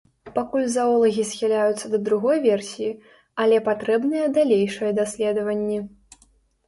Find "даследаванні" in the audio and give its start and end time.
5.01-5.79